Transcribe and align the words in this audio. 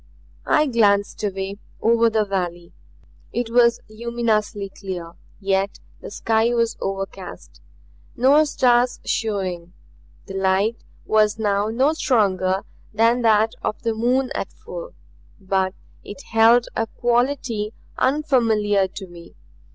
I 0.47 0.65
glanced 0.65 1.23
away; 1.23 1.59
over 1.79 2.09
the 2.09 2.25
valley. 2.25 2.73
It 3.31 3.51
was 3.51 3.79
luminously 3.87 4.69
clear; 4.69 5.11
yet 5.39 5.79
the 6.01 6.09
sky 6.09 6.55
was 6.55 6.75
overcast, 6.81 7.61
no 8.15 8.43
stars 8.45 8.99
showing. 9.05 9.73
The 10.25 10.33
light 10.33 10.77
was 11.05 11.37
no 11.37 11.93
stronger 11.93 12.63
than 12.91 13.21
that 13.21 13.51
of 13.61 13.79
the 13.83 13.93
moon 13.93 14.31
at 14.33 14.51
full, 14.51 14.95
but 15.39 15.75
it 16.03 16.23
held 16.31 16.65
a 16.75 16.87
quality 16.87 17.71
unfamiliar 17.95 18.87
to 18.87 19.05
me. 19.05 19.35